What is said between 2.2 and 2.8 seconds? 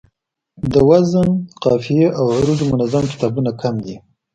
عروضو